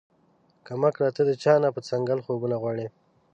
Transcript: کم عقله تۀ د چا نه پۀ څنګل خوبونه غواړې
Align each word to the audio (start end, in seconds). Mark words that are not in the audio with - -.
کم 0.65 0.81
عقله 0.87 1.09
تۀ 1.15 1.21
د 1.29 1.31
چا 1.43 1.53
نه 1.63 1.69
پۀ 1.73 1.79
څنګل 1.89 2.19
خوبونه 2.25 2.55
غواړې 2.61 2.87